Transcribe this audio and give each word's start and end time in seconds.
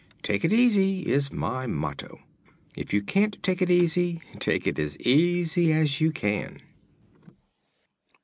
'Take 0.23 0.43
it 0.43 0.51
easy' 0.51 1.01
is 1.05 1.31
my 1.31 1.67
motto. 1.67 2.21
If 2.75 2.91
you 2.91 3.03
can't 3.03 3.37
take 3.43 3.61
it 3.61 3.69
easy, 3.69 4.19
take 4.39 4.65
it 4.65 4.79
as 4.79 4.99
easy 5.01 5.71
as 5.71 6.01
you 6.01 6.11
can." 6.11 6.59